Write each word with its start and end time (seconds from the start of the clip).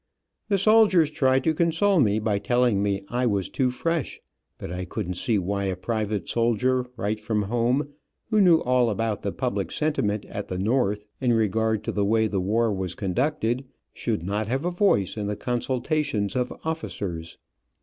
The 0.49 0.57
soldiers 0.57 1.11
tried 1.11 1.43
to 1.43 1.53
console 1.53 1.99
me 1.99 2.17
by 2.17 2.39
telling 2.39 2.81
me 2.81 3.03
I 3.09 3.27
was 3.27 3.51
too 3.51 3.69
fresh, 3.69 4.19
but 4.57 4.71
I 4.71 4.83
couldn't 4.83 5.13
see 5.13 5.37
why 5.37 5.65
a 5.65 5.75
private 5.75 6.27
soldier, 6.27 6.87
right 6.97 7.19
from 7.19 7.43
home, 7.43 7.87
who 8.31 8.41
knew 8.41 8.63
all 8.63 8.89
about 8.89 9.21
the 9.21 9.31
public 9.31 9.71
sentiment 9.71 10.25
at 10.25 10.47
the 10.47 10.57
north 10.57 11.05
in 11.19 11.33
regard 11.33 11.83
to 11.83 11.91
the 11.91 12.03
way 12.03 12.25
the 12.25 12.41
war 12.41 12.73
was 12.73 12.95
conducted, 12.95 13.63
should 13.93 14.23
not 14.23 14.47
have 14.47 14.65
a 14.65 14.71
voice 14.71 15.17
in 15.17 15.27
the 15.27 15.35
consultations 15.35 16.35
of 16.35 16.51
officers. 16.65 17.37